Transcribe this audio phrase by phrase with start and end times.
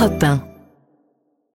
[0.00, 0.42] Europe 1.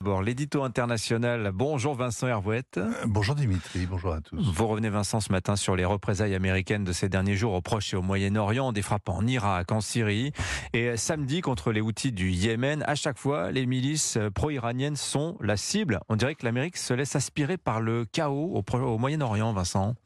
[0.00, 1.50] D'abord, l'édito international.
[1.52, 2.78] Bonjour Vincent Hervouette.
[2.78, 4.40] Euh, Bonjour Dimitri, bonjour à tous.
[4.54, 7.92] Vous revenez Vincent ce matin sur les représailles américaines de ces derniers jours au Proche
[7.92, 10.32] et au Moyen-Orient, des frappes en Irak, en Syrie
[10.72, 12.82] et samedi contre les outils du Yémen.
[12.86, 16.00] À chaque fois, les milices pro-iraniennes sont la cible.
[16.08, 19.96] On dirait que l'Amérique se laisse aspirer par le chaos au, au Moyen-Orient, Vincent.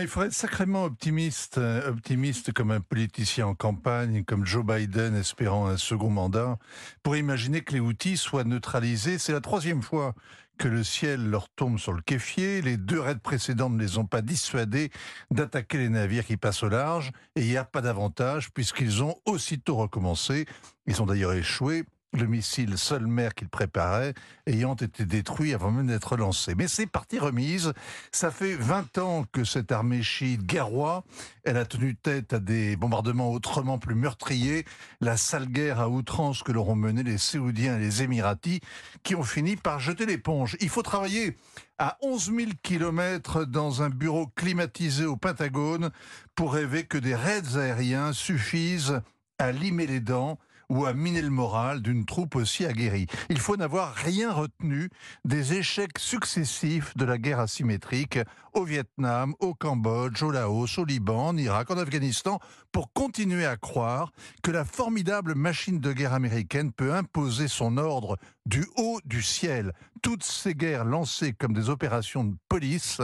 [0.00, 5.14] Il faudrait être sacrément optimiste, euh, optimiste comme un politicien en campagne, comme Joe Biden
[5.14, 6.56] espérant un second mandat,
[7.02, 9.18] pour imaginer que les outils soient neutralisés.
[9.18, 10.14] C'est la troisième fois
[10.56, 12.62] que le ciel leur tombe sur le kéfier.
[12.62, 14.90] Les deux raids précédents ne les ont pas dissuadés
[15.30, 17.12] d'attaquer les navires qui passent au large.
[17.36, 20.46] Et il n'y a pas d'avantage puisqu'ils ont aussitôt recommencé.
[20.86, 24.14] Ils ont d'ailleurs échoué le missile Solmer qu'il préparait
[24.46, 26.54] ayant été détruit avant même d'être lancé.
[26.54, 27.72] Mais c'est partie remise.
[28.10, 31.04] Ça fait 20 ans que cette armée chiite guerroie,
[31.44, 34.64] elle a tenu tête à des bombardements autrement plus meurtriers,
[35.00, 38.60] la sale guerre à outrance que leur ont mené les Séoudiens et les Émiratis,
[39.02, 40.56] qui ont fini par jeter l'éponge.
[40.60, 41.36] Il faut travailler
[41.78, 45.90] à 11 000 kilomètres dans un bureau climatisé au Pentagone
[46.34, 49.00] pour rêver que des raids aériens suffisent
[49.38, 50.38] à limer les dents
[50.72, 53.06] ou à miner le moral d'une troupe aussi aguerrie.
[53.28, 54.88] Il faut n'avoir rien retenu
[55.26, 58.18] des échecs successifs de la guerre asymétrique
[58.54, 63.56] au Vietnam, au Cambodge, au Laos, au Liban, en Irak, en Afghanistan, pour continuer à
[63.56, 69.22] croire que la formidable machine de guerre américaine peut imposer son ordre du haut du
[69.22, 69.72] ciel.
[70.02, 73.00] Toutes ces guerres lancées comme des opérations de police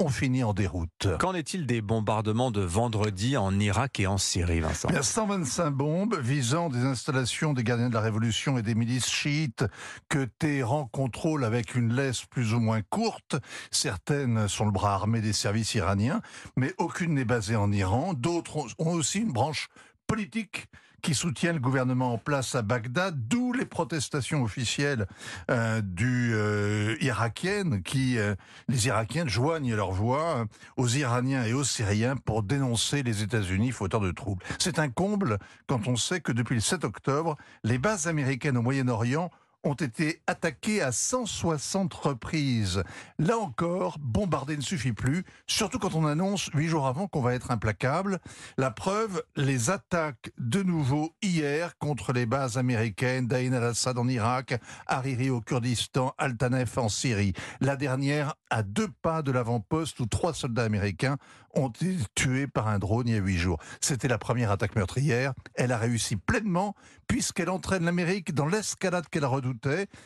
[0.00, 1.08] ont fini en déroute.
[1.18, 5.02] Qu'en est-il des bombardements de vendredi en Irak et en Syrie, Vincent Il y a
[5.02, 9.64] 125 bombes visant des installations des gardiens de la Révolution et des milices chiites
[10.08, 13.36] que Téhéran contrôle avec une laisse plus ou moins courte.
[13.70, 16.20] Certaines sont le bras armé des services iraniens,
[16.56, 18.14] mais aucune n'est basée en Iran.
[18.14, 19.68] D'autres ont aussi une branche
[20.06, 20.66] politique
[21.02, 25.06] qui soutient le gouvernement en place à Bagdad, d'où les protestations officielles
[25.50, 28.34] euh, du euh, irakiennes, qui euh,
[28.68, 34.00] les Irakiennes joignent leur voix aux Iraniens et aux Syriens pour dénoncer les États-Unis fauteurs
[34.00, 34.44] de troubles.
[34.58, 38.62] C'est un comble quand on sait que depuis le 7 octobre, les bases américaines au
[38.62, 39.30] Moyen-Orient
[39.64, 42.82] ont été attaqués à 160 reprises.
[43.18, 47.34] Là encore, bombarder ne suffit plus, surtout quand on annonce huit jours avant qu'on va
[47.34, 48.18] être implacable.
[48.56, 54.60] La preuve, les attaques de nouveau hier contre les bases américaines d'Ain al-Assad en Irak,
[54.86, 57.34] Hariri au Kurdistan, Al-Tanef en Syrie.
[57.60, 61.16] La dernière à deux pas de l'avant-poste où trois soldats américains
[61.54, 63.58] ont été tués par un drone il y a huit jours.
[63.80, 65.32] C'était la première attaque meurtrière.
[65.54, 66.74] Elle a réussi pleinement
[67.06, 69.28] puisqu'elle entraîne l'Amérique dans l'escalade qu'elle a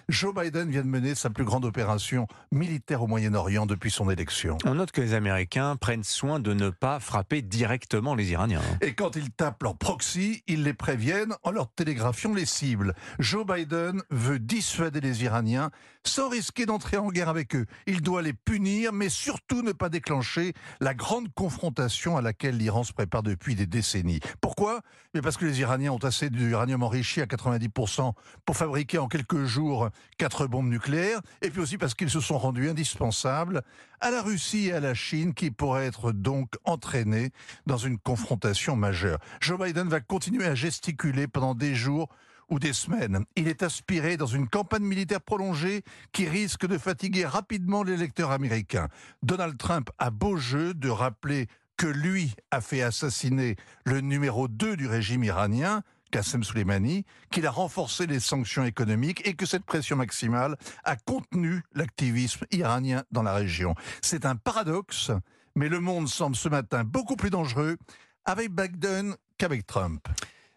[0.08, 4.58] Joe Biden vient de mener sa plus grande opération militaire au Moyen-Orient depuis son élection.
[4.64, 8.62] On note que les Américains prennent soin de ne pas frapper directement les Iraniens.
[8.80, 12.94] Et quand ils tapent leur proxy, ils les préviennent en leur télégraphiant les cibles.
[13.18, 15.70] Joe Biden veut dissuader les Iraniens
[16.06, 17.66] sans risquer d'entrer en guerre avec eux.
[17.86, 22.84] Il doit les punir, mais surtout ne pas déclencher la grande confrontation à laquelle l'Iran
[22.84, 24.20] se prépare depuis des décennies.
[24.40, 24.80] Pourquoi?
[25.14, 28.12] Mais Parce que les Iraniens ont assez d'uranium enrichi à 90%
[28.44, 32.38] pour fabriquer en quelques jours quatre bombes nucléaires, et puis aussi parce qu'ils se sont
[32.38, 33.62] rendus indispensables
[34.00, 37.30] à la Russie et à la Chine, qui pourraient être donc entraînés
[37.66, 39.18] dans une confrontation majeure.
[39.40, 42.08] Joe Biden va continuer à gesticuler pendant des jours
[42.50, 43.24] ou des semaines.
[43.36, 48.88] Il est aspiré dans une campagne militaire prolongée qui risque de fatiguer rapidement l'électeur américain.
[49.22, 51.46] Donald Trump a beau jeu de rappeler
[51.76, 55.82] que lui a fait assassiner le numéro 2 du régime iranien,
[56.14, 61.64] Qassem Soleimani, qu'il a renforcé les sanctions économiques et que cette pression maximale a contenu
[61.74, 63.74] l'activisme iranien dans la région.
[64.00, 65.10] C'est un paradoxe,
[65.56, 67.78] mais le monde semble ce matin beaucoup plus dangereux
[68.24, 70.06] avec Biden qu'avec Trump.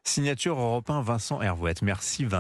[0.04, 1.82] Signature européen Vincent Hervouette.
[1.82, 2.36] Merci Vincent.